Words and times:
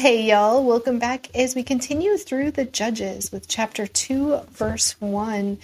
Hey, 0.00 0.22
y'all, 0.22 0.64
welcome 0.64 0.98
back 0.98 1.28
as 1.36 1.54
we 1.54 1.62
continue 1.62 2.16
through 2.16 2.52
the 2.52 2.64
Judges 2.64 3.30
with 3.30 3.46
chapter 3.46 3.86
2, 3.86 4.44
verse 4.50 4.98
1. 4.98 5.58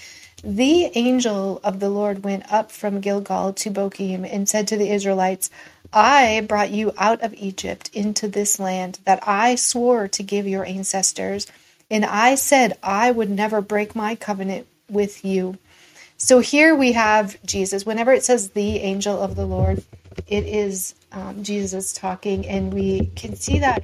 The 0.44 0.90
angel 0.94 1.58
of 1.64 1.80
the 1.80 1.88
Lord 1.88 2.22
went 2.22 2.52
up 2.52 2.70
from 2.70 3.00
Gilgal 3.00 3.54
to 3.54 3.70
Bochim 3.70 4.30
and 4.30 4.46
said 4.46 4.68
to 4.68 4.76
the 4.76 4.90
Israelites, 4.90 5.48
I 5.90 6.44
brought 6.46 6.70
you 6.70 6.92
out 6.98 7.22
of 7.22 7.32
Egypt 7.32 7.88
into 7.94 8.28
this 8.28 8.60
land 8.60 8.98
that 9.06 9.26
I 9.26 9.54
swore 9.54 10.06
to 10.08 10.22
give 10.22 10.46
your 10.46 10.66
ancestors, 10.66 11.46
and 11.90 12.04
I 12.04 12.34
said 12.34 12.76
I 12.82 13.12
would 13.12 13.30
never 13.30 13.62
break 13.62 13.96
my 13.96 14.16
covenant 14.16 14.66
with 14.90 15.24
you. 15.24 15.56
So 16.18 16.40
here 16.40 16.74
we 16.74 16.92
have 16.92 17.42
Jesus. 17.46 17.86
Whenever 17.86 18.12
it 18.12 18.22
says 18.22 18.50
the 18.50 18.80
angel 18.80 19.18
of 19.18 19.34
the 19.34 19.46
Lord, 19.46 19.82
it 20.26 20.44
is 20.44 20.94
um, 21.10 21.42
Jesus 21.42 21.94
talking, 21.94 22.46
and 22.46 22.74
we 22.74 23.06
can 23.16 23.34
see 23.34 23.60
that 23.60 23.82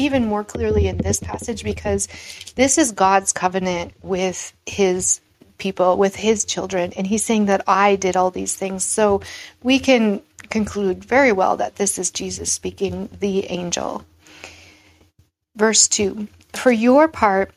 even 0.00 0.26
more 0.26 0.44
clearly 0.44 0.88
in 0.88 0.98
this 0.98 1.20
passage 1.20 1.62
because 1.62 2.08
this 2.56 2.78
is 2.78 2.92
God's 2.92 3.32
covenant 3.32 3.92
with 4.02 4.52
his 4.66 5.20
people, 5.58 5.96
with 5.96 6.16
his 6.16 6.44
children, 6.44 6.92
and 6.96 7.06
he's 7.06 7.24
saying 7.24 7.46
that 7.46 7.62
I 7.68 7.96
did 7.96 8.16
all 8.16 8.30
these 8.30 8.56
things. 8.56 8.84
So 8.84 9.20
we 9.62 9.78
can 9.78 10.22
conclude 10.48 11.04
very 11.04 11.32
well 11.32 11.56
that 11.58 11.76
this 11.76 11.98
is 11.98 12.10
Jesus 12.10 12.50
speaking, 12.50 13.08
the 13.20 13.46
angel. 13.50 14.04
Verse 15.54 15.86
2 15.88 16.26
For 16.54 16.72
your 16.72 17.06
part, 17.06 17.52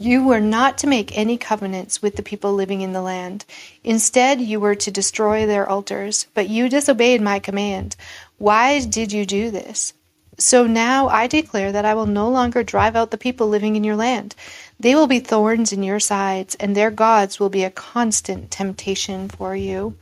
you 0.00 0.24
were 0.26 0.40
not 0.40 0.78
to 0.78 0.86
make 0.86 1.16
any 1.16 1.36
covenants 1.36 2.00
with 2.00 2.16
the 2.16 2.22
people 2.22 2.54
living 2.54 2.80
in 2.80 2.92
the 2.92 3.02
land. 3.02 3.44
Instead, 3.82 4.40
you 4.40 4.60
were 4.60 4.76
to 4.76 4.90
destroy 4.90 5.44
their 5.44 5.68
altars, 5.68 6.26
but 6.34 6.48
you 6.48 6.68
disobeyed 6.68 7.20
my 7.20 7.38
command. 7.38 7.96
Why 8.38 8.84
did 8.84 9.12
you 9.12 9.26
do 9.26 9.50
this? 9.50 9.92
So 10.40 10.68
now 10.68 11.08
I 11.08 11.26
declare 11.26 11.72
that 11.72 11.84
I 11.84 11.94
will 11.94 12.06
no 12.06 12.28
longer 12.28 12.62
drive 12.62 12.94
out 12.94 13.10
the 13.10 13.18
people 13.18 13.48
living 13.48 13.74
in 13.74 13.82
your 13.82 13.96
land. 13.96 14.36
They 14.78 14.94
will 14.94 15.08
be 15.08 15.18
thorns 15.18 15.72
in 15.72 15.82
your 15.82 15.98
sides, 15.98 16.54
and 16.60 16.76
their 16.76 16.92
gods 16.92 17.40
will 17.40 17.48
be 17.48 17.64
a 17.64 17.70
constant 17.70 18.50
temptation 18.52 19.28
for 19.28 19.56
you. 19.56 19.96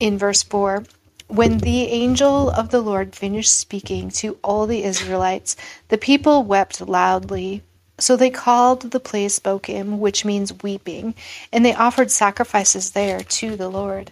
In 0.00 0.18
verse 0.18 0.42
4, 0.42 0.84
when 1.28 1.58
the 1.58 1.86
angel 1.86 2.50
of 2.50 2.70
the 2.70 2.80
Lord 2.80 3.14
finished 3.14 3.54
speaking 3.54 4.10
to 4.12 4.38
all 4.42 4.66
the 4.66 4.82
Israelites, 4.82 5.56
the 5.88 5.98
people 5.98 6.42
wept 6.42 6.80
loudly. 6.80 7.62
So 7.98 8.16
they 8.16 8.30
called 8.30 8.90
the 8.90 9.00
place 9.00 9.38
Bochim, 9.38 9.98
which 9.98 10.24
means 10.24 10.62
weeping, 10.62 11.14
and 11.52 11.64
they 11.64 11.74
offered 11.74 12.10
sacrifices 12.10 12.92
there 12.92 13.20
to 13.20 13.56
the 13.56 13.68
Lord. 13.68 14.10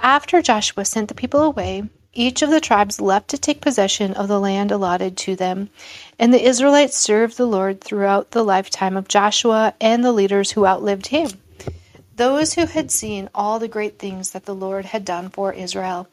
After 0.00 0.40
Joshua 0.40 0.84
sent 0.84 1.08
the 1.08 1.14
people 1.14 1.40
away, 1.40 1.84
each 2.14 2.42
of 2.42 2.50
the 2.50 2.60
tribes 2.60 3.00
left 3.00 3.28
to 3.28 3.38
take 3.38 3.60
possession 3.60 4.14
of 4.14 4.28
the 4.28 4.40
land 4.40 4.70
allotted 4.70 5.16
to 5.18 5.36
them, 5.36 5.70
and 6.18 6.32
the 6.32 6.44
Israelites 6.44 6.96
served 6.96 7.36
the 7.36 7.46
Lord 7.46 7.80
throughout 7.80 8.30
the 8.30 8.44
lifetime 8.44 8.96
of 8.96 9.08
Joshua 9.08 9.74
and 9.80 10.04
the 10.04 10.12
leaders 10.12 10.52
who 10.52 10.66
outlived 10.66 11.08
him. 11.08 11.30
Those 12.16 12.54
who 12.54 12.66
had 12.66 12.90
seen 12.90 13.28
all 13.34 13.58
the 13.58 13.66
great 13.66 13.98
things 13.98 14.30
that 14.30 14.44
the 14.44 14.54
Lord 14.54 14.84
had 14.84 15.04
done 15.04 15.30
for 15.30 15.52
Israel. 15.52 16.06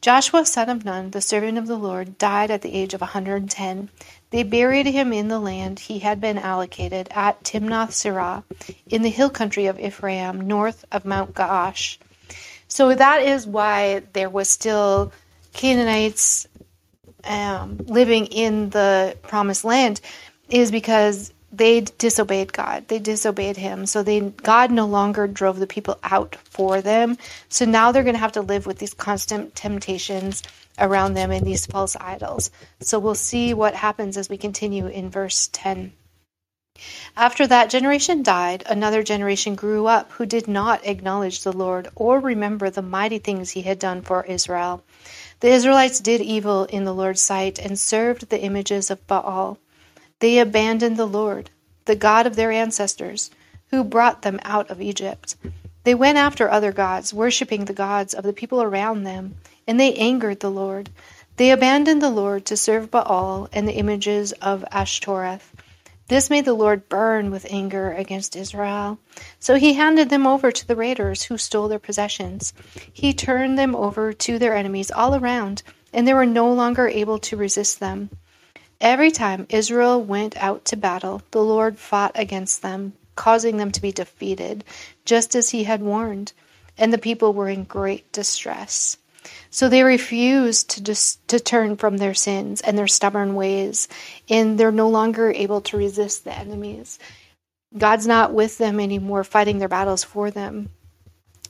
Joshua, 0.00 0.46
son 0.46 0.68
of 0.68 0.84
Nun, 0.84 1.10
the 1.10 1.20
servant 1.20 1.58
of 1.58 1.66
the 1.66 1.76
Lord, 1.76 2.18
died 2.18 2.50
at 2.50 2.62
the 2.62 2.74
age 2.74 2.94
of 2.94 3.02
a 3.02 3.06
110. 3.06 3.88
They 4.30 4.42
buried 4.42 4.86
him 4.86 5.12
in 5.12 5.28
the 5.28 5.40
land 5.40 5.80
he 5.80 5.98
had 5.98 6.20
been 6.20 6.38
allocated 6.38 7.08
at 7.10 7.42
Timnath 7.42 7.90
Serah, 7.90 8.44
in 8.88 9.02
the 9.02 9.10
hill 9.10 9.30
country 9.30 9.66
of 9.66 9.80
Ephraim, 9.80 10.46
north 10.46 10.84
of 10.92 11.04
Mount 11.04 11.34
Gaash. 11.34 11.98
So 12.68 12.94
that 12.94 13.22
is 13.22 13.46
why 13.46 14.02
there 14.12 14.28
was 14.28 14.48
still 14.48 15.10
Canaanites 15.58 16.46
um, 17.24 17.78
living 17.78 18.26
in 18.26 18.70
the 18.70 19.16
promised 19.22 19.64
land 19.64 20.00
is 20.48 20.70
because 20.70 21.32
they 21.50 21.80
disobeyed 21.80 22.52
God. 22.52 22.86
They 22.86 23.00
disobeyed 23.00 23.56
Him. 23.56 23.84
So 23.86 24.04
they 24.04 24.20
God 24.20 24.70
no 24.70 24.86
longer 24.86 25.26
drove 25.26 25.58
the 25.58 25.66
people 25.66 25.98
out 26.04 26.36
for 26.36 26.80
them. 26.80 27.18
So 27.48 27.64
now 27.64 27.90
they're 27.90 28.04
going 28.04 28.14
to 28.14 28.20
have 28.20 28.38
to 28.38 28.40
live 28.40 28.66
with 28.66 28.78
these 28.78 28.94
constant 28.94 29.56
temptations 29.56 30.44
around 30.78 31.14
them 31.14 31.32
and 31.32 31.44
these 31.44 31.66
false 31.66 31.96
idols. 31.96 32.52
So 32.78 33.00
we'll 33.00 33.16
see 33.16 33.52
what 33.52 33.74
happens 33.74 34.16
as 34.16 34.28
we 34.28 34.36
continue 34.36 34.86
in 34.86 35.10
verse 35.10 35.50
10. 35.52 35.92
After 37.16 37.48
that 37.48 37.70
generation 37.70 38.22
died, 38.22 38.62
another 38.66 39.02
generation 39.02 39.56
grew 39.56 39.88
up 39.88 40.12
who 40.12 40.24
did 40.24 40.46
not 40.46 40.86
acknowledge 40.86 41.42
the 41.42 41.52
Lord 41.52 41.88
or 41.96 42.20
remember 42.20 42.70
the 42.70 42.82
mighty 42.82 43.18
things 43.18 43.50
he 43.50 43.62
had 43.62 43.80
done 43.80 44.02
for 44.02 44.24
Israel. 44.24 44.84
The 45.40 45.50
Israelites 45.50 46.00
did 46.00 46.20
evil 46.20 46.64
in 46.64 46.84
the 46.84 46.92
Lord's 46.92 47.22
sight 47.22 47.60
and 47.60 47.78
served 47.78 48.28
the 48.28 48.40
images 48.40 48.90
of 48.90 49.06
Baal. 49.06 49.58
They 50.18 50.40
abandoned 50.40 50.96
the 50.96 51.06
Lord, 51.06 51.50
the 51.84 51.94
God 51.94 52.26
of 52.26 52.34
their 52.34 52.50
ancestors, 52.50 53.30
who 53.70 53.84
brought 53.84 54.22
them 54.22 54.40
out 54.42 54.68
of 54.68 54.82
Egypt. 54.82 55.36
They 55.84 55.94
went 55.94 56.18
after 56.18 56.50
other 56.50 56.72
gods, 56.72 57.14
worshipping 57.14 57.66
the 57.66 57.72
gods 57.72 58.14
of 58.14 58.24
the 58.24 58.32
people 58.32 58.60
around 58.60 59.04
them, 59.04 59.36
and 59.66 59.78
they 59.78 59.94
angered 59.94 60.40
the 60.40 60.50
Lord. 60.50 60.90
They 61.36 61.52
abandoned 61.52 62.02
the 62.02 62.10
Lord 62.10 62.44
to 62.46 62.56
serve 62.56 62.90
Baal 62.90 63.48
and 63.52 63.68
the 63.68 63.76
images 63.76 64.32
of 64.32 64.64
Ashtoreth. 64.72 65.54
This 66.08 66.30
made 66.30 66.46
the 66.46 66.54
Lord 66.54 66.88
burn 66.88 67.30
with 67.30 67.46
anger 67.50 67.92
against 67.92 68.34
Israel. 68.34 68.98
So 69.38 69.56
he 69.56 69.74
handed 69.74 70.08
them 70.08 70.26
over 70.26 70.50
to 70.50 70.66
the 70.66 70.76
raiders 70.76 71.24
who 71.24 71.36
stole 71.36 71.68
their 71.68 71.78
possessions. 71.78 72.54
He 72.92 73.12
turned 73.12 73.58
them 73.58 73.76
over 73.76 74.14
to 74.14 74.38
their 74.38 74.56
enemies 74.56 74.90
all 74.90 75.14
around, 75.14 75.62
and 75.92 76.08
they 76.08 76.14
were 76.14 76.26
no 76.26 76.50
longer 76.50 76.88
able 76.88 77.18
to 77.18 77.36
resist 77.36 77.78
them. 77.78 78.08
Every 78.80 79.10
time 79.10 79.46
Israel 79.50 80.02
went 80.02 80.36
out 80.38 80.64
to 80.66 80.76
battle, 80.76 81.20
the 81.30 81.42
Lord 81.42 81.78
fought 81.78 82.12
against 82.14 82.62
them, 82.62 82.94
causing 83.14 83.58
them 83.58 83.70
to 83.72 83.82
be 83.82 83.92
defeated, 83.92 84.64
just 85.04 85.34
as 85.34 85.50
he 85.50 85.64
had 85.64 85.82
warned, 85.82 86.32
and 86.78 86.92
the 86.92 86.98
people 86.98 87.34
were 87.34 87.48
in 87.48 87.64
great 87.64 88.10
distress. 88.12 88.96
So 89.50 89.68
they 89.68 89.82
refuse 89.82 90.64
to 90.64 90.82
just 90.82 91.26
to 91.28 91.40
turn 91.40 91.76
from 91.76 91.96
their 91.96 92.14
sins 92.14 92.60
and 92.60 92.78
their 92.78 92.86
stubborn 92.86 93.34
ways, 93.34 93.88
and 94.28 94.58
they're 94.58 94.72
no 94.72 94.88
longer 94.88 95.30
able 95.30 95.60
to 95.62 95.76
resist 95.76 96.24
the 96.24 96.36
enemies. 96.36 96.98
God's 97.76 98.06
not 98.06 98.32
with 98.32 98.58
them 98.58 98.80
anymore, 98.80 99.24
fighting 99.24 99.58
their 99.58 99.68
battles 99.68 100.04
for 100.04 100.30
them. 100.30 100.70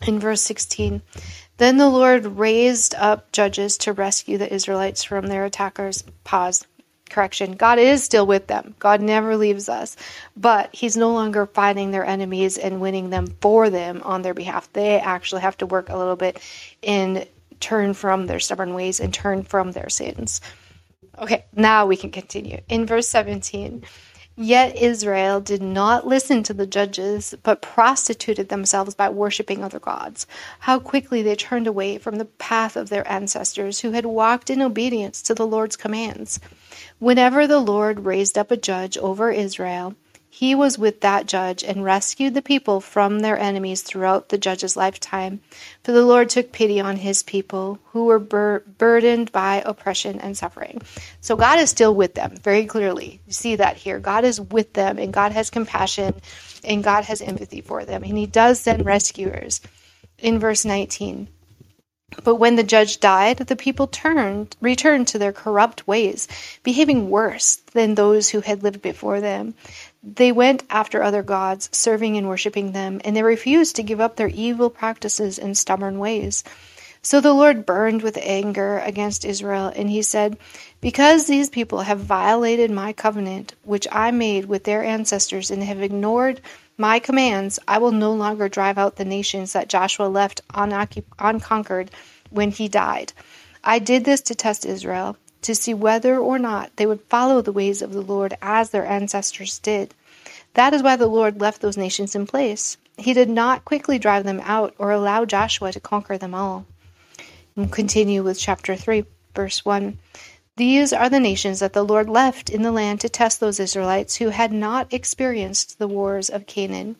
In 0.07 0.21
verse 0.21 0.43
16, 0.43 1.03
then 1.57 1.77
the 1.77 1.89
Lord 1.89 2.25
raised 2.25 2.95
up 2.95 3.33
judges 3.33 3.79
to 3.79 3.93
rescue 3.93 4.39
the 4.39 4.53
Israelites 4.53 5.03
from 5.03 5.27
their 5.27 5.45
attackers. 5.45 6.05
Pause. 6.25 6.67
Correction. 7.11 7.53
God 7.53 7.79
is 7.79 8.05
still 8.05 8.27
with 8.27 8.49
them. 8.49 8.75
God 8.79 9.01
never 9.01 9.37
leaves 9.37 9.69
us. 9.69 9.97
But 10.37 10.75
He's 10.75 10.97
no 10.97 11.13
longer 11.13 11.47
fighting 11.47 11.91
their 11.91 12.05
enemies 12.05 12.59
and 12.59 12.81
winning 12.81 13.11
them 13.11 13.27
for 13.41 13.71
them 13.71 14.03
on 14.05 14.23
their 14.23 14.35
behalf. 14.35 14.71
They 14.73 15.01
actually 15.01 15.41
have 15.41 15.57
to 15.59 15.67
work 15.67 15.89
a 15.89 15.97
little 15.97 16.17
bit 16.17 16.41
in 16.83 17.27
turn 17.61 17.95
from 17.95 18.27
their 18.27 18.41
stubborn 18.41 18.75
ways 18.75 19.01
and 19.01 19.13
turn 19.13 19.43
from 19.43 19.73
their 19.73 19.89
sins. 19.89 20.41
Okay, 21.19 21.45
now 21.55 21.87
we 21.87 21.97
can 21.97 22.11
continue. 22.11 22.61
In 22.69 22.87
verse 22.87 23.09
17, 23.09 23.83
yet 24.37 24.77
Israel 24.77 25.41
did 25.41 25.61
not 25.61 26.07
listen 26.07 26.45
to 26.45 26.55
the 26.55 26.67
judges, 26.67 27.35
but 27.43 27.61
prostituted 27.61 28.49
themselves 28.49 28.95
by 28.95 29.09
worshiping 29.09 29.65
other 29.65 29.81
gods. 29.81 30.27
How 30.61 30.79
quickly 30.79 31.23
they 31.23 31.35
turned 31.35 31.67
away 31.67 31.99
from 31.99 32.17
the 32.17 32.25
path 32.25 32.77
of 32.77 32.89
their 32.89 33.11
ancestors 33.11 33.81
who 33.81 33.91
had 33.91 34.07
walked 34.07 34.49
in 34.49 34.63
obedience 34.63 35.23
to 35.23 35.35
the 35.35 35.47
Lord's 35.47 35.77
commands. 35.77 36.39
Whenever 37.01 37.47
the 37.47 37.59
Lord 37.59 38.05
raised 38.05 38.39
up 38.39 38.53
a 38.53 38.57
judge 38.57 38.97
over 38.99 39.33
Israel, 39.33 39.97
he 40.31 40.55
was 40.55 40.79
with 40.79 41.01
that 41.01 41.27
judge 41.27 41.65
and 41.65 41.85
rescued 41.85 42.35
the 42.35 42.43
people 42.43 42.81
from 42.81 43.21
their 43.21 43.39
enemies 43.39 43.83
throughout 43.83 44.29
the 44.29 44.39
judge's 44.39 44.77
lifetime. 44.77 45.41
For 45.83 45.93
the 45.93 46.05
Lord 46.05 46.29
took 46.29 46.53
pity 46.53 46.81
on 46.81 46.97
his 46.97 47.23
people 47.23 47.79
who 47.87 48.05
were 48.05 48.19
bur- 48.19 48.63
burdened 48.79 49.33
by 49.33 49.63
oppression 49.65 50.21
and 50.21 50.37
suffering. 50.37 50.83
So 51.21 51.35
God 51.35 51.59
is 51.61 51.71
still 51.71 51.95
with 51.95 52.15
them, 52.15 52.37
very 52.43 52.67
clearly. 52.67 53.21
You 53.27 53.33
see 53.33 53.57
that 53.57 53.79
here. 53.79 53.99
God 53.99 54.25
is 54.25 54.41
with 54.41 54.75
them, 54.75 54.99
and 54.99 55.13
God 55.13 55.33
has 55.33 55.51
compassion, 55.51 56.15
and 56.63 56.85
God 56.85 57.05
has 57.05 57.23
empathy 57.23 57.63
for 57.63 57.85
them. 57.85 58.03
And 58.03 58.17
he 58.17 58.27
does 58.27 58.61
send 58.61 58.85
rescuers. 58.85 59.61
In 60.19 60.39
verse 60.39 60.65
19, 60.65 61.29
but 62.25 62.37
when 62.37 62.57
the 62.57 62.63
judge 62.63 63.01
died, 63.01 63.37
the 63.37 63.57
people 63.57 63.87
turned, 63.87 64.57
returned 64.61 65.07
to 65.09 65.19
their 65.19 65.33
corrupt 65.33 65.87
ways, 65.87 66.27
behaving 66.63 67.11
worse 67.11 67.57
than 67.73 67.95
those 67.95 68.31
who 68.31 68.41
had 68.41 68.63
lived 68.63 68.81
before 68.81 69.21
them. 69.21 69.55
They 70.03 70.33
went 70.33 70.63
after 70.71 71.03
other 71.03 71.23
gods, 71.23 71.69
serving 71.71 72.17
and 72.17 72.27
worshipping 72.27 72.73
them, 72.73 73.01
and 73.05 73.15
they 73.15 73.23
refused 73.23 73.77
to 73.77 73.83
give 73.83 74.01
up 74.01 74.17
their 74.17 74.29
evil 74.29 74.71
practices 74.71 75.39
and 75.39 75.57
stubborn 75.57 75.99
ways. 75.99 76.45
So 77.03 77.21
the 77.21 77.33
Lord 77.35 77.67
burned 77.67 78.03
with 78.03 78.19
anger 78.21 78.79
against 78.79 79.25
Israel, 79.25 79.73
and 79.77 79.89
he 79.89 80.03
said, 80.03 80.39
Because 80.81 81.27
these 81.27 81.49
people 81.49 81.81
have 81.81 82.01
violated 82.01 82.71
my 82.71 82.93
covenant, 82.93 83.55
which 83.65 83.87
I 83.93 84.11
made 84.11 84.47
with 84.47 84.65
their 84.65 84.83
ancestors, 84.83 85.51
and 85.51 85.63
have 85.63 85.83
ignored 85.83 86.41
my 86.79 87.01
commands, 87.01 87.59
I 87.67 87.79
will 87.79 87.91
no 87.91 88.13
longer 88.13 88.49
drive 88.49 88.79
out 88.79 88.97
the 88.97 89.05
nations 89.05 89.53
that 89.53 89.69
Joshua 89.69 90.07
left 90.07 90.41
unconquered 90.55 91.91
when 92.31 92.53
he 92.53 92.69
died. 92.69 93.13
I 93.65 93.81
did 93.81 94.05
this 94.05 94.21
to 94.23 94.35
test 94.37 94.65
Israel 94.65 95.17
to 95.43 95.55
see 95.55 95.75
whether 95.75 96.19
or 96.19 96.39
not 96.39 96.75
they 96.77 96.87
would 96.87 97.03
follow 97.11 97.43
the 97.43 97.53
ways 97.53 97.83
of 97.83 97.93
the 97.93 98.01
Lord 98.01 98.37
as 98.41 98.71
their 98.71 98.87
ancestors 98.87 99.59
did. 99.59 99.93
That 100.55 100.73
is 100.73 100.83
why 100.83 100.97
the 100.97 101.07
Lord 101.09 101.41
left 101.41 101.61
those 101.61 101.77
nations 101.77 102.15
in 102.15 102.27
place. 102.27 102.77
He 102.97 103.13
did 103.13 103.29
not 103.29 103.65
quickly 103.65 103.99
drive 103.99 104.25
them 104.25 104.41
out 104.45 104.75
or 104.79 104.91
allow 104.91 105.25
Joshua 105.25 105.73
to 105.73 105.81
conquer 105.81 106.17
them 106.17 106.35
all. 106.35 106.65
We'll 107.57 107.69
continue 107.69 108.23
with 108.23 108.39
chapter 108.39 108.77
3, 108.77 109.05
verse 109.35 109.65
1. 109.65 109.99
These 110.59 110.93
are 110.93 111.09
the 111.09 111.21
nations 111.21 111.61
that 111.61 111.73
the 111.73 111.85
Lord 111.85 112.11
left 112.11 112.51
in 112.51 112.63
the 112.63 112.73
land 112.73 113.01
to 113.03 113.09
test 113.09 113.39
those 113.39 113.61
Israelites 113.61 114.17
who 114.17 114.31
had 114.31 114.53
not 114.53 114.93
experienced 114.93 115.79
the 115.79 115.87
wars 115.87 116.29
of 116.29 116.49
Canaan. 116.49 116.97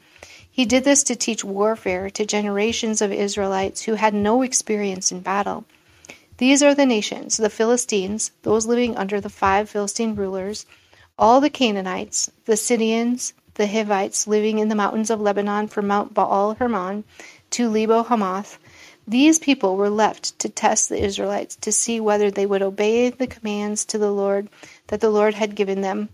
He 0.49 0.65
did 0.65 0.85
this 0.85 1.03
to 1.03 1.17
teach 1.17 1.43
warfare 1.43 2.09
to 2.11 2.25
generations 2.25 3.03
of 3.03 3.11
Israelites 3.11 3.83
who 3.83 3.95
had 3.95 4.15
no 4.15 4.43
experience 4.43 5.11
in 5.11 5.23
battle. 5.23 5.65
These 6.37 6.63
are 6.63 6.73
the 6.73 6.87
nations 6.87 7.37
the 7.37 7.51
Philistines, 7.51 8.31
those 8.43 8.67
living 8.67 8.97
under 8.97 9.21
the 9.21 9.29
five 9.29 9.69
Philistine 9.69 10.15
rulers, 10.15 10.65
all 11.19 11.41
the 11.41 11.51
Canaanites, 11.51 12.31
the 12.45 12.57
Sidonians, 12.57 13.33
the 13.55 13.67
Hivites 13.67 14.29
living 14.29 14.61
in 14.61 14.69
the 14.69 14.77
mountains 14.77 15.11
of 15.11 15.21
Lebanon 15.21 15.67
from 15.67 15.89
Mount 15.89 16.15
Baal 16.15 16.55
Hermon 16.55 17.03
to 17.51 17.69
Lebo 17.69 18.05
Hamath, 18.05 18.61
these 19.09 19.39
people 19.39 19.77
were 19.77 19.89
left 19.89 20.39
to 20.41 20.49
test 20.49 20.89
the 20.89 21.03
Israelites 21.03 21.57
to 21.57 21.73
see 21.73 21.99
whether 21.99 22.31
they 22.31 22.45
would 22.45 22.63
obey 22.63 23.09
the 23.09 23.27
commands 23.27 23.87
to 23.87 23.99
the 23.99 24.13
Lord 24.13 24.49
that 24.89 25.01
the 25.01 25.11
Lord 25.11 25.35
had 25.35 25.55
given 25.55 25.81
them 25.81 26.11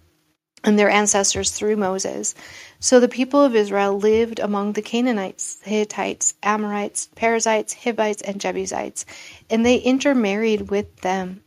and 0.62 0.78
their 0.78 0.88
ancestors 0.88 1.50
through 1.50 1.76
Moses. 1.76 2.34
So 2.80 3.00
the 3.00 3.08
people 3.08 3.42
of 3.42 3.54
Israel 3.54 3.98
lived 3.98 4.38
among 4.38 4.72
the 4.72 4.82
Canaanites, 4.82 5.60
Hittites, 5.62 6.34
Amorites, 6.42 7.08
Perizzites, 7.14 7.74
Hivites, 7.74 8.22
and 8.22 8.40
Jebusites, 8.40 9.04
and 9.50 9.66
they 9.66 9.76
intermarried 9.76 10.70
with 10.70 11.00
them. 11.00 11.42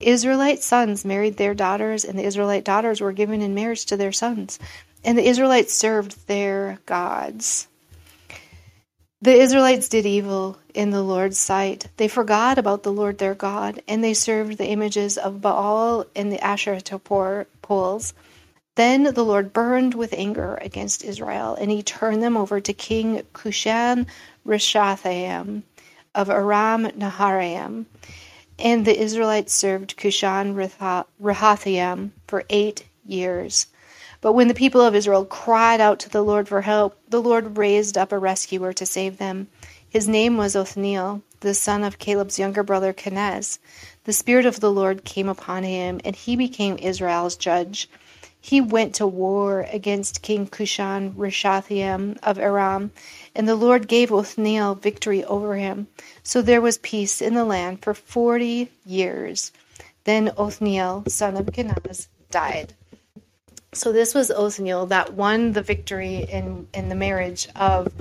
Israelite 0.00 0.62
sons 0.62 1.04
married 1.04 1.36
their 1.36 1.54
daughters, 1.54 2.04
and 2.04 2.18
the 2.18 2.24
Israelite 2.24 2.64
daughters 2.64 3.00
were 3.00 3.12
given 3.12 3.42
in 3.42 3.54
marriage 3.54 3.84
to 3.86 3.96
their 3.96 4.12
sons. 4.12 4.58
And 5.04 5.16
the 5.16 5.28
Israelites 5.28 5.74
served 5.74 6.26
their 6.26 6.78
gods. 6.86 7.67
The 9.20 9.34
Israelites 9.34 9.88
did 9.88 10.06
evil 10.06 10.58
in 10.74 10.90
the 10.90 11.02
Lord's 11.02 11.38
sight. 11.38 11.88
They 11.96 12.06
forgot 12.06 12.56
about 12.56 12.84
the 12.84 12.92
Lord 12.92 13.18
their 13.18 13.34
God, 13.34 13.82
and 13.88 14.02
they 14.02 14.14
served 14.14 14.58
the 14.58 14.68
images 14.68 15.18
of 15.18 15.40
Baal 15.40 16.06
and 16.14 16.30
the 16.30 16.40
Asherah 16.40 16.80
poles. 17.60 18.14
Then 18.76 19.02
the 19.02 19.24
Lord 19.24 19.52
burned 19.52 19.94
with 19.94 20.12
anger 20.12 20.56
against 20.62 21.02
Israel, 21.02 21.56
and 21.56 21.68
he 21.68 21.82
turned 21.82 22.22
them 22.22 22.36
over 22.36 22.60
to 22.60 22.72
King 22.72 23.22
Cushan 23.32 24.06
Rishathaim 24.46 25.64
of 26.14 26.30
Aram 26.30 26.84
Naharaim. 26.84 27.86
And 28.56 28.84
the 28.84 28.96
Israelites 28.96 29.52
served 29.52 29.96
Cushan 29.96 30.54
Rishathaim 30.54 32.10
for 32.28 32.44
eight 32.48 32.86
years. 33.04 33.66
But 34.20 34.32
when 34.32 34.48
the 34.48 34.54
people 34.54 34.80
of 34.80 34.94
Israel 34.94 35.24
cried 35.24 35.80
out 35.80 36.00
to 36.00 36.08
the 36.08 36.22
Lord 36.22 36.48
for 36.48 36.62
help, 36.62 36.98
the 37.08 37.22
Lord 37.22 37.56
raised 37.56 37.96
up 37.96 38.10
a 38.10 38.18
rescuer 38.18 38.72
to 38.72 38.84
save 38.84 39.18
them. 39.18 39.48
His 39.88 40.08
name 40.08 40.36
was 40.36 40.56
Othniel, 40.56 41.22
the 41.40 41.54
son 41.54 41.84
of 41.84 41.98
Caleb's 41.98 42.38
younger 42.38 42.62
brother 42.62 42.92
Kenaz. 42.92 43.58
The 44.04 44.12
Spirit 44.12 44.44
of 44.44 44.60
the 44.60 44.72
Lord 44.72 45.04
came 45.04 45.28
upon 45.28 45.62
him, 45.62 46.00
and 46.04 46.16
he 46.16 46.34
became 46.34 46.78
Israel's 46.78 47.36
judge. 47.36 47.88
He 48.40 48.60
went 48.60 48.94
to 48.96 49.06
war 49.06 49.66
against 49.72 50.22
King 50.22 50.46
Cushan 50.46 51.14
Rishathaim 51.14 52.18
of 52.22 52.38
Aram, 52.38 52.92
and 53.34 53.48
the 53.48 53.56
Lord 53.56 53.88
gave 53.88 54.12
Othniel 54.12 54.74
victory 54.76 55.24
over 55.24 55.56
him. 55.56 55.88
So 56.22 56.42
there 56.42 56.60
was 56.60 56.78
peace 56.78 57.20
in 57.20 57.34
the 57.34 57.44
land 57.44 57.82
for 57.82 57.94
forty 57.94 58.70
years. 58.84 59.52
Then 60.04 60.32
Othniel, 60.36 61.04
son 61.08 61.36
of 61.36 61.46
Kenaz, 61.46 62.08
died. 62.30 62.74
So 63.78 63.92
this 63.92 64.14
was 64.14 64.30
Othniel 64.30 64.86
that 64.86 65.14
won 65.14 65.52
the 65.52 65.62
victory 65.62 66.16
in 66.16 66.66
in 66.74 66.88
the 66.88 66.94
marriage 66.94 67.48
of 67.54 67.92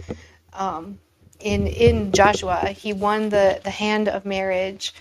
um, 0.54 1.00
in 1.40 1.68
in 1.68 2.12
Joshua. 2.12 2.70
He 2.70 2.94
won 2.94 3.30
the 3.30 3.62
the 3.64 3.70
hand 3.70 4.10
of 4.10 4.26
marriage 4.26 4.94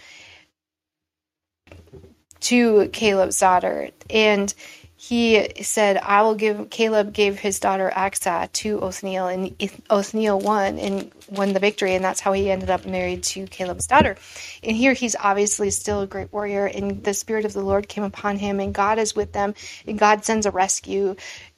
to 2.41 2.89
Caleb's 2.93 3.41
daughter, 3.41 3.91
and 4.11 4.53
he 4.99 5.63
said, 5.63 5.99
I 5.99 6.23
will 6.23 6.35
give, 6.35 6.71
Caleb 6.71 7.13
gave 7.13 7.39
his 7.39 7.61
daughter 7.61 7.93
Acsah 7.95 8.51
to 8.53 8.81
Othniel, 8.81 9.27
and 9.27 9.55
Othniel 9.91 10.41
won 10.41 10.79
and 10.79 11.13
won 11.29 11.53
the 11.53 11.61
victory, 11.61 11.95
and 11.95 12.03
that's 12.03 12.21
how 12.21 12.33
he 12.33 12.51
ended 12.51 12.71
up 12.71 12.87
married 12.87 13.23
to 13.25 13.47
Caleb's 13.47 13.87
daughter. 13.87 14.17
And 14.63 14.75
here 14.75 14.95
he's 14.95 15.15
obviously 15.15 15.69
still 15.69 16.01
a 16.01 16.07
great 16.07 16.33
warrior, 16.33 16.65
and 16.65 17.05
the 17.05 17.13
Spirit 17.13 17.45
of 17.45 17.53
the 17.53 17.61
Lord 17.61 17.89
came 17.89 18.05
upon 18.05 18.39
him, 18.39 18.59
and 18.59 18.75
God 18.75 18.99
is 18.99 19.15
with 19.15 19.33
them, 19.33 19.55
and 19.87 19.99
God 19.99 20.25
sends 20.25 20.47
a 20.47 20.51
rescue. 20.51 21.15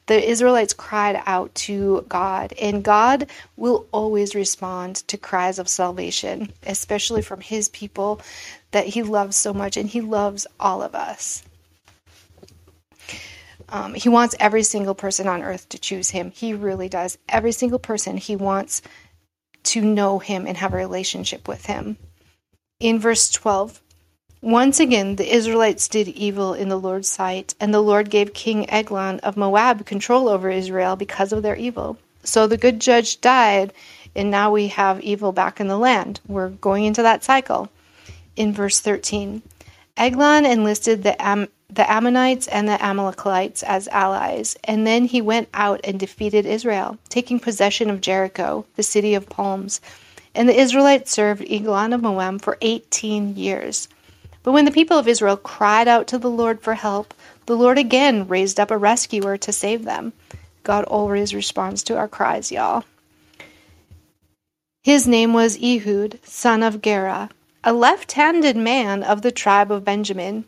The 0.06 0.28
Israelites 0.28 0.72
cried 0.72 1.22
out 1.24 1.54
to 1.54 2.04
God, 2.08 2.54
and 2.60 2.82
God 2.82 3.30
will 3.56 3.86
always 3.92 4.34
respond 4.34 4.96
to 5.06 5.16
cries 5.16 5.60
of 5.60 5.68
salvation, 5.68 6.52
especially 6.66 7.22
from 7.22 7.40
his 7.40 7.68
people 7.68 8.20
that 8.72 8.86
he 8.86 9.04
loves 9.04 9.36
so 9.36 9.54
much, 9.54 9.76
and 9.76 9.88
he 9.88 10.00
loves 10.00 10.46
all 10.58 10.82
of 10.82 10.96
us. 10.96 11.44
Um, 13.70 13.94
he 13.94 14.08
wants 14.08 14.34
every 14.40 14.62
single 14.62 14.94
person 14.94 15.26
on 15.26 15.42
earth 15.42 15.68
to 15.70 15.78
choose 15.78 16.10
him. 16.10 16.30
He 16.30 16.54
really 16.54 16.88
does. 16.88 17.18
Every 17.28 17.52
single 17.52 17.78
person, 17.78 18.16
he 18.16 18.36
wants 18.36 18.82
to 19.64 19.82
know 19.82 20.18
him 20.18 20.46
and 20.46 20.56
have 20.56 20.72
a 20.72 20.78
relationship 20.78 21.46
with 21.46 21.66
him. 21.66 21.98
In 22.80 22.98
verse 22.98 23.30
12, 23.30 23.82
once 24.40 24.78
again 24.78 25.16
the 25.16 25.34
Israelites 25.34 25.88
did 25.88 26.08
evil 26.08 26.54
in 26.54 26.68
the 26.68 26.78
Lord's 26.78 27.08
sight, 27.08 27.54
and 27.60 27.74
the 27.74 27.82
Lord 27.82 28.08
gave 28.08 28.32
King 28.32 28.70
Eglon 28.70 29.18
of 29.20 29.36
Moab 29.36 29.84
control 29.84 30.28
over 30.28 30.48
Israel 30.48 30.96
because 30.96 31.32
of 31.32 31.42
their 31.42 31.56
evil. 31.56 31.98
So 32.22 32.46
the 32.46 32.56
good 32.56 32.80
judge 32.80 33.20
died, 33.20 33.72
and 34.14 34.30
now 34.30 34.52
we 34.52 34.68
have 34.68 35.00
evil 35.00 35.32
back 35.32 35.60
in 35.60 35.68
the 35.68 35.78
land. 35.78 36.20
We're 36.26 36.50
going 36.50 36.84
into 36.84 37.02
that 37.02 37.24
cycle. 37.24 37.68
In 38.36 38.52
verse 38.52 38.80
13, 38.80 39.42
Eglon 39.96 40.46
enlisted 40.46 41.02
the 41.02 41.20
Am- 41.20 41.48
the 41.70 41.90
Ammonites 41.90 42.48
and 42.48 42.66
the 42.66 42.82
Amalekites 42.82 43.62
as 43.62 43.88
allies, 43.88 44.56
and 44.64 44.86
then 44.86 45.04
he 45.04 45.20
went 45.20 45.48
out 45.52 45.80
and 45.84 46.00
defeated 46.00 46.46
Israel, 46.46 46.96
taking 47.10 47.38
possession 47.38 47.90
of 47.90 48.00
Jericho, 48.00 48.64
the 48.76 48.82
city 48.82 49.14
of 49.14 49.28
palms. 49.28 49.80
And 50.34 50.48
the 50.48 50.58
Israelites 50.58 51.10
served 51.10 51.42
Eglon 51.42 51.92
of 51.92 52.02
Moab 52.02 52.40
for 52.40 52.56
18 52.62 53.36
years. 53.36 53.88
But 54.42 54.52
when 54.52 54.64
the 54.64 54.70
people 54.70 54.98
of 54.98 55.08
Israel 55.08 55.36
cried 55.36 55.88
out 55.88 56.06
to 56.06 56.18
the 56.18 56.30
Lord 56.30 56.60
for 56.62 56.74
help, 56.74 57.12
the 57.44 57.56
Lord 57.56 57.76
again 57.76 58.26
raised 58.26 58.58
up 58.58 58.70
a 58.70 58.78
rescuer 58.78 59.36
to 59.36 59.52
save 59.52 59.84
them. 59.84 60.14
God 60.62 60.84
always 60.84 61.34
responds 61.34 61.82
to 61.84 61.98
our 61.98 62.08
cries, 62.08 62.50
y'all. 62.50 62.84
His 64.82 65.06
name 65.06 65.34
was 65.34 65.62
Ehud, 65.62 66.18
son 66.22 66.62
of 66.62 66.80
Gera, 66.80 67.28
a 67.62 67.74
left 67.74 68.12
handed 68.12 68.56
man 68.56 69.02
of 69.02 69.20
the 69.20 69.32
tribe 69.32 69.70
of 69.70 69.84
Benjamin. 69.84 70.44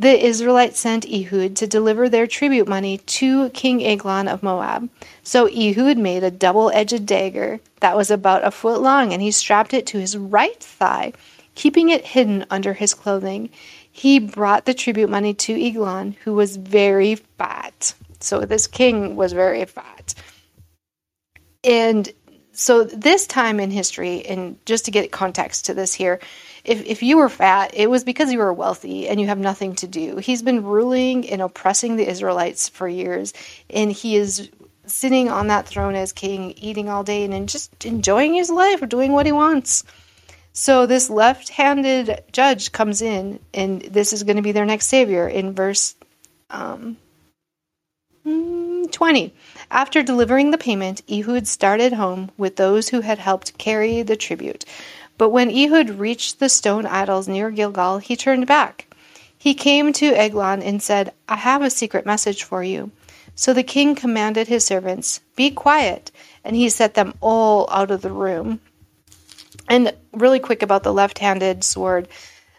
The 0.00 0.24
Israelites 0.24 0.80
sent 0.80 1.04
Ehud 1.04 1.56
to 1.56 1.66
deliver 1.66 2.08
their 2.08 2.26
tribute 2.26 2.66
money 2.66 2.96
to 2.96 3.50
King 3.50 3.84
Eglon 3.84 4.28
of 4.28 4.42
Moab. 4.42 4.88
So 5.22 5.46
Ehud 5.46 5.98
made 5.98 6.24
a 6.24 6.30
double 6.30 6.70
edged 6.72 7.04
dagger 7.04 7.60
that 7.80 7.98
was 7.98 8.10
about 8.10 8.42
a 8.42 8.50
foot 8.50 8.80
long, 8.80 9.12
and 9.12 9.20
he 9.20 9.30
strapped 9.30 9.74
it 9.74 9.84
to 9.88 9.98
his 9.98 10.16
right 10.16 10.58
thigh, 10.58 11.12
keeping 11.54 11.90
it 11.90 12.02
hidden 12.06 12.46
under 12.48 12.72
his 12.72 12.94
clothing. 12.94 13.50
He 13.92 14.18
brought 14.18 14.64
the 14.64 14.72
tribute 14.72 15.10
money 15.10 15.34
to 15.34 15.52
Eglon, 15.52 16.16
who 16.24 16.32
was 16.32 16.56
very 16.56 17.16
fat. 17.16 17.92
So 18.20 18.46
this 18.46 18.66
king 18.66 19.16
was 19.16 19.34
very 19.34 19.66
fat. 19.66 20.14
And 21.62 22.10
so 22.60 22.84
this 22.84 23.26
time 23.26 23.58
in 23.58 23.70
history, 23.70 24.26
and 24.26 24.58
just 24.66 24.84
to 24.84 24.90
get 24.90 25.10
context 25.10 25.64
to 25.64 25.72
this 25.72 25.94
here, 25.94 26.20
if, 26.62 26.84
if 26.84 27.02
you 27.02 27.16
were 27.16 27.30
fat, 27.30 27.70
it 27.72 27.88
was 27.88 28.04
because 28.04 28.30
you 28.30 28.38
were 28.38 28.52
wealthy 28.52 29.08
and 29.08 29.18
you 29.18 29.28
have 29.28 29.38
nothing 29.38 29.76
to 29.76 29.88
do. 29.88 30.18
He's 30.18 30.42
been 30.42 30.62
ruling 30.62 31.26
and 31.30 31.40
oppressing 31.40 31.96
the 31.96 32.06
Israelites 32.06 32.68
for 32.68 32.86
years, 32.86 33.32
and 33.70 33.90
he 33.90 34.14
is 34.16 34.50
sitting 34.84 35.30
on 35.30 35.46
that 35.46 35.66
throne 35.66 35.94
as 35.94 36.12
king, 36.12 36.52
eating 36.58 36.90
all 36.90 37.02
day 37.02 37.24
and 37.24 37.48
just 37.48 37.86
enjoying 37.86 38.34
his 38.34 38.50
life, 38.50 38.82
or 38.82 38.86
doing 38.86 39.12
what 39.12 39.24
he 39.24 39.32
wants. 39.32 39.82
So 40.52 40.84
this 40.84 41.08
left-handed 41.08 42.24
judge 42.30 42.72
comes 42.72 43.00
in, 43.00 43.40
and 43.54 43.80
this 43.80 44.12
is 44.12 44.24
going 44.24 44.36
to 44.36 44.42
be 44.42 44.52
their 44.52 44.66
next 44.66 44.88
savior 44.88 45.26
in 45.26 45.54
verse 45.54 45.94
um, 46.50 46.98
20. 48.90 49.34
After 49.70 50.02
delivering 50.02 50.50
the 50.50 50.58
payment, 50.58 51.02
Ehud 51.10 51.46
started 51.46 51.92
home 51.92 52.30
with 52.36 52.56
those 52.56 52.88
who 52.88 53.00
had 53.00 53.18
helped 53.18 53.58
carry 53.58 54.02
the 54.02 54.16
tribute. 54.16 54.64
But 55.16 55.30
when 55.30 55.50
Ehud 55.50 55.90
reached 55.90 56.38
the 56.38 56.48
stone 56.48 56.86
idols 56.86 57.28
near 57.28 57.50
Gilgal, 57.50 57.98
he 57.98 58.16
turned 58.16 58.46
back. 58.46 58.94
He 59.36 59.54
came 59.54 59.92
to 59.94 60.14
Eglon 60.14 60.62
and 60.62 60.82
said, 60.82 61.12
I 61.28 61.36
have 61.36 61.62
a 61.62 61.70
secret 61.70 62.04
message 62.04 62.42
for 62.42 62.62
you. 62.62 62.90
So 63.34 63.52
the 63.52 63.62
king 63.62 63.94
commanded 63.94 64.48
his 64.48 64.66
servants, 64.66 65.20
Be 65.36 65.50
quiet, 65.50 66.10
and 66.44 66.54
he 66.54 66.68
set 66.68 66.94
them 66.94 67.14
all 67.20 67.68
out 67.70 67.90
of 67.90 68.02
the 68.02 68.12
room. 68.12 68.60
And 69.68 69.94
really 70.12 70.40
quick 70.40 70.62
about 70.62 70.82
the 70.82 70.92
left 70.92 71.18
handed 71.18 71.64
sword. 71.64 72.08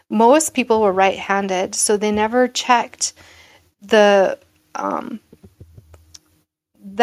most 0.08 0.54
people 0.54 0.82
were 0.82 0.92
right-handed, 0.92 1.74
so 1.74 1.96
they 1.96 2.10
never 2.10 2.48
checked 2.48 3.12
the 3.80 4.38
um, 4.74 5.20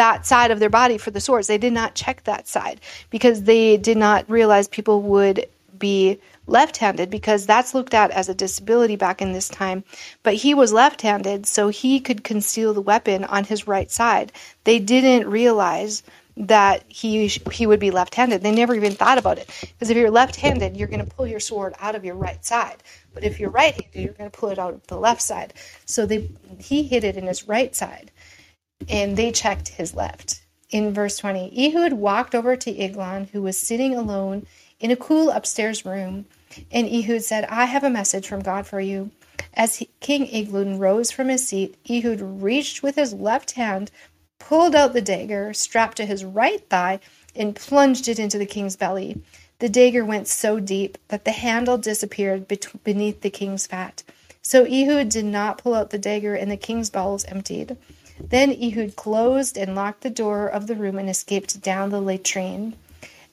that 0.00 0.24
side 0.24 0.50
of 0.50 0.60
their 0.60 0.70
body 0.70 0.96
for 0.96 1.10
the 1.10 1.20
swords. 1.20 1.46
They 1.46 1.58
did 1.58 1.74
not 1.74 1.94
check 1.94 2.24
that 2.24 2.48
side 2.48 2.80
because 3.10 3.42
they 3.42 3.76
did 3.76 3.98
not 3.98 4.30
realize 4.30 4.66
people 4.66 5.02
would 5.02 5.46
be 5.78 6.18
left 6.46 6.78
handed 6.78 7.10
because 7.10 7.44
that's 7.44 7.74
looked 7.74 7.92
at 7.92 8.10
as 8.10 8.30
a 8.30 8.34
disability 8.34 8.96
back 8.96 9.20
in 9.20 9.32
this 9.32 9.48
time. 9.48 9.84
But 10.22 10.34
he 10.34 10.54
was 10.54 10.72
left 10.72 11.02
handed, 11.02 11.44
so 11.46 11.68
he 11.68 12.00
could 12.00 12.24
conceal 12.24 12.72
the 12.72 12.80
weapon 12.80 13.24
on 13.24 13.44
his 13.44 13.68
right 13.68 13.90
side. 13.90 14.32
They 14.64 14.78
didn't 14.78 15.28
realize 15.28 16.02
that 16.34 16.82
he 16.88 17.26
he 17.52 17.66
would 17.66 17.80
be 17.80 17.90
left-handed. 17.90 18.42
They 18.42 18.52
never 18.52 18.74
even 18.74 18.92
thought 18.92 19.18
about 19.18 19.36
it 19.36 19.48
because 19.60 19.90
if 19.90 19.98
you're 19.98 20.10
left-handed, 20.10 20.78
you're 20.78 20.88
going 20.88 21.04
to 21.04 21.14
pull 21.14 21.26
your 21.26 21.40
sword 21.40 21.74
out 21.78 21.94
of 21.94 22.06
your 22.06 22.14
right 22.14 22.42
side. 22.42 22.82
But 23.12 23.24
if 23.24 23.38
you're 23.38 23.50
right-handed, 23.50 24.00
you're 24.00 24.14
going 24.14 24.30
to 24.30 24.38
pull 24.38 24.48
it 24.48 24.58
out 24.58 24.72
of 24.72 24.86
the 24.86 24.96
left 24.96 25.20
side. 25.20 25.52
So 25.84 26.06
they 26.06 26.30
he 26.58 26.84
hit 26.84 27.04
it 27.04 27.18
in 27.18 27.26
his 27.26 27.46
right 27.46 27.76
side 27.76 28.10
and 28.88 29.16
they 29.16 29.32
checked 29.32 29.68
his 29.68 29.94
left. 29.94 30.42
In 30.70 30.94
verse 30.94 31.18
20, 31.18 31.52
Ehud 31.56 31.94
walked 31.94 32.34
over 32.34 32.56
to 32.56 32.78
Eglon, 32.78 33.28
who 33.32 33.42
was 33.42 33.58
sitting 33.58 33.94
alone 33.94 34.46
in 34.78 34.90
a 34.90 34.96
cool 34.96 35.30
upstairs 35.30 35.84
room, 35.84 36.26
and 36.70 36.88
Ehud 36.88 37.22
said, 37.22 37.44
I 37.46 37.64
have 37.66 37.84
a 37.84 37.90
message 37.90 38.26
from 38.26 38.42
God 38.42 38.66
for 38.66 38.80
you. 38.80 39.10
As 39.54 39.82
King 40.00 40.32
Eglon 40.32 40.78
rose 40.78 41.10
from 41.10 41.28
his 41.28 41.46
seat, 41.46 41.76
Ehud 41.88 42.20
reached 42.20 42.82
with 42.82 42.94
his 42.94 43.12
left 43.12 43.52
hand, 43.52 43.90
pulled 44.38 44.74
out 44.74 44.92
the 44.92 45.00
dagger 45.00 45.52
strapped 45.52 45.96
to 45.96 46.06
his 46.06 46.24
right 46.24 46.68
thigh, 46.70 47.00
and 47.34 47.56
plunged 47.56 48.08
it 48.08 48.18
into 48.18 48.38
the 48.38 48.46
king's 48.46 48.76
belly. 48.76 49.20
The 49.58 49.68
dagger 49.68 50.04
went 50.04 50.26
so 50.26 50.58
deep 50.58 50.98
that 51.08 51.24
the 51.24 51.32
handle 51.32 51.78
disappeared 51.78 52.46
beneath 52.82 53.20
the 53.20 53.30
king's 53.30 53.66
fat. 53.66 54.02
So 54.40 54.64
Ehud 54.64 55.08
did 55.10 55.26
not 55.26 55.58
pull 55.58 55.74
out 55.74 55.90
the 55.90 55.98
dagger, 55.98 56.34
and 56.34 56.50
the 56.50 56.56
king's 56.56 56.90
bowels 56.90 57.24
emptied. 57.24 57.76
Then 58.28 58.52
Ehud 58.52 58.96
closed 58.96 59.56
and 59.56 59.74
locked 59.74 60.02
the 60.02 60.10
door 60.10 60.46
of 60.46 60.66
the 60.66 60.74
room 60.74 60.98
and 60.98 61.08
escaped 61.08 61.60
down 61.62 61.90
the 61.90 62.00
latrine. 62.00 62.74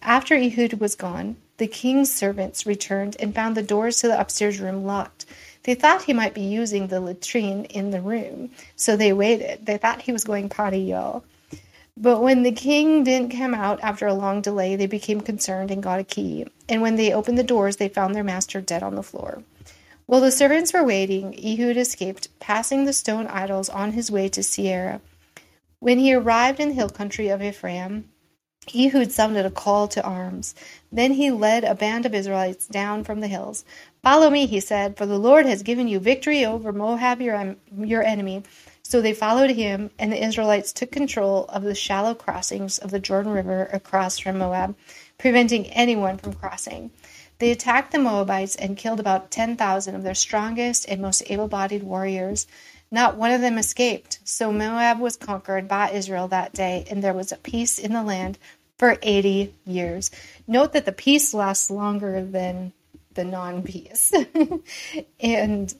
After 0.01 0.36
Ehud 0.36 0.75
was 0.75 0.96
gone, 0.96 1.36
the 1.58 1.67
king's 1.67 2.13
servants 2.13 2.65
returned 2.65 3.17
and 3.20 3.36
found 3.36 3.58
the 3.58 3.63
doors 3.63 4.00
to 4.01 4.08
the 4.08 4.20
upstairs 4.20 4.60
room 4.60 4.86
locked. 4.86 5.25
They 5.63 5.75
thought 5.75 6.03
he 6.03 6.13
might 6.13 6.34
be 6.34 6.41
using 6.41 6.88
the 6.88 7.01
latrine 7.01 7.65
in 7.65 7.91
the 7.91 8.01
room, 8.01 8.51
so 8.75 8.96
they 8.96 9.12
waited. 9.12 9.65
They 9.65 9.77
thought 9.77 10.03
he 10.03 10.12
was 10.12 10.24
going 10.24 10.50
potty, 10.50 10.79
y'all. 10.79 11.24
But 11.98 12.22
when 12.22 12.44
the 12.44 12.51
king 12.51 13.03
didn't 13.03 13.36
come 13.36 13.56
out 13.56 13.79
after 13.82 14.06
a 14.06 14.13
long 14.13 14.41
delay, 14.41 14.75
they 14.75 14.86
became 14.86 15.20
concerned 15.20 15.72
and 15.72 15.82
got 15.82 16.00
a 16.00 16.03
key. 16.03 16.46
And 16.70 16.82
when 16.82 16.96
they 16.96 17.12
opened 17.12 17.39
the 17.39 17.44
doors, 17.44 17.77
they 17.77 17.89
found 17.89 18.13
their 18.13 18.24
master 18.24 18.62
dead 18.62 18.84
on 18.84 18.96
the 18.96 19.03
floor. 19.03 19.44
While 20.08 20.22
the 20.22 20.32
servants 20.32 20.72
were 20.72 20.86
waiting, 20.86 21.36
Ehud 21.38 21.76
escaped, 21.76 22.30
passing 22.40 22.86
the 22.86 22.94
stone 22.94 23.28
idols 23.28 23.68
on 23.68 23.92
his 23.92 24.10
way 24.10 24.30
to 24.30 24.42
Seir. 24.42 25.02
When 25.80 26.00
he 26.00 26.14
arrived 26.14 26.62
in 26.62 26.70
the 26.70 26.76
hill 26.76 26.90
country 26.90 27.28
of 27.28 27.44
Ephraim, 27.44 28.10
Ehud 28.74 29.12
sounded 29.12 29.46
a 29.46 29.52
call 29.52 29.90
to 29.90 30.02
arms. 30.02 30.56
Then 30.94 31.12
he 31.12 31.30
led 31.30 31.66
a 31.66 31.76
band 31.76 32.06
of 32.06 32.16
Israelites 32.16 32.68
down 32.68 33.04
from 33.04 33.20
the 33.20 33.28
hills. 33.28 33.66
Follow 34.02 34.30
me, 34.30 34.46
he 34.46 34.62
said, 34.62 34.96
for 34.96 35.06
the 35.06 35.20
Lord 35.20 35.46
has 35.46 35.62
given 35.62 35.90
you 35.90 36.00
victory 36.00 36.46
over 36.46 36.72
Moab, 36.72 37.20
your, 37.20 37.58
your 37.78 38.02
enemy. 38.02 38.44
So 38.84 39.02
they 39.02 39.14
followed 39.14 39.50
him, 39.50 39.92
and 40.00 40.14
the 40.14 40.24
Israelites 40.24 40.72
took 40.72 40.90
control 40.90 41.48
of 41.50 41.64
the 41.64 41.76
shallow 41.76 42.16
crossings 42.16 42.78
of 42.78 42.92
the 42.92 43.00
Jordan 43.00 43.34
River 43.34 43.70
across 43.74 44.20
from 44.20 44.38
Moab, 44.38 44.78
preventing 45.18 45.68
anyone 45.68 46.18
from 46.18 46.32
crossing. 46.32 46.92
They 47.39 47.51
attacked 47.51 47.91
the 47.91 48.00
Moabites 48.00 48.56
and 48.56 48.77
killed 48.77 49.00
about 49.00 49.32
10,000 49.32 49.96
of 49.96 50.03
their 50.03 50.15
strongest 50.15 50.88
and 50.89 51.01
most 51.01 51.24
able 51.27 51.48
bodied 51.48 51.84
warriors. 51.84 52.48
Not 52.89 53.17
one 53.17 53.32
of 53.32 53.41
them 53.41 53.58
escaped. 53.58 54.20
So 54.24 54.51
Moab 54.51 55.00
was 55.00 55.17
conquered 55.17 55.67
by 55.67 55.91
Israel 55.91 56.27
that 56.29 56.53
day, 56.53 56.86
and 56.89 57.03
there 57.03 57.13
was 57.13 57.32
a 57.32 57.38
peace 57.38 57.79
in 57.79 57.94
the 57.94 58.03
land 58.03 58.38
for 58.77 58.98
80 59.01 59.53
years. 59.65 60.12
Note 60.48 60.74
that 60.74 60.86
the 60.86 60.91
peace 60.91 61.34
lasts 61.34 61.70
longer 61.70 62.24
than 62.24 62.74
the 63.13 63.25
non 63.25 63.63
peace. 63.63 64.13
and 65.20 65.74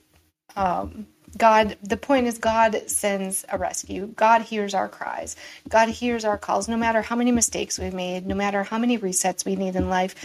um, 0.56 1.08
God, 1.38 1.78
the 1.82 1.98
point 1.98 2.28
is, 2.28 2.40
God 2.40 2.82
sends 2.88 3.46
a 3.50 3.58
rescue. 3.58 4.08
God 4.08 4.42
hears 4.42 4.74
our 4.74 4.90
cries. 4.90 5.36
God 5.70 5.90
hears 5.90 6.26
our 6.26 6.38
calls, 6.38 6.68
no 6.68 6.78
matter 6.78 7.02
how 7.02 7.16
many 7.16 7.32
mistakes 7.32 7.78
we've 7.80 7.94
made, 7.94 8.26
no 8.26 8.36
matter 8.36 8.64
how 8.64 8.78
many 8.78 8.98
resets 8.98 9.46
we 9.46 9.56
need 9.56 9.76
in 9.76 9.90
life. 9.90 10.16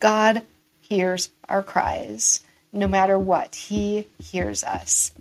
God 0.00 0.42
hears 0.92 1.30
our 1.48 1.62
cries. 1.62 2.40
No 2.72 2.86
matter 2.86 3.18
what, 3.18 3.54
he 3.54 4.08
hears 4.18 4.64
us. 4.64 5.12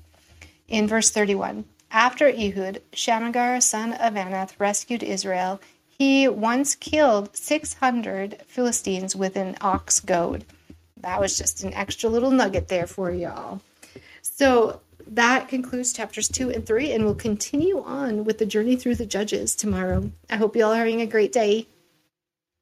In 0.67 0.87
verse 0.87 1.09
31, 1.09 1.65
after 1.91 2.27
Ehud, 2.27 2.81
Shamgar, 2.93 3.59
son 3.59 3.93
of 3.93 4.13
Anath, 4.13 4.53
rescued 4.57 5.03
Israel, 5.03 5.59
he 5.97 6.27
once 6.27 6.75
killed 6.75 7.35
600 7.35 8.41
Philistines 8.47 9.15
with 9.15 9.35
an 9.35 9.57
ox 9.61 9.99
goad. 9.99 10.45
That 10.97 11.19
was 11.19 11.37
just 11.37 11.63
an 11.63 11.73
extra 11.73 12.09
little 12.09 12.31
nugget 12.31 12.69
there 12.69 12.87
for 12.87 13.11
y'all. 13.11 13.61
So 14.21 14.81
that 15.07 15.49
concludes 15.49 15.93
chapters 15.93 16.29
2 16.29 16.51
and 16.51 16.65
3, 16.65 16.93
and 16.93 17.03
we'll 17.03 17.15
continue 17.15 17.83
on 17.83 18.23
with 18.23 18.37
the 18.37 18.45
journey 18.45 18.75
through 18.77 18.95
the 18.95 19.05
judges 19.05 19.55
tomorrow. 19.55 20.11
I 20.29 20.37
hope 20.37 20.55
you 20.55 20.63
all 20.63 20.73
are 20.73 20.77
having 20.77 21.01
a 21.01 21.05
great 21.05 21.33
day. 21.33 21.67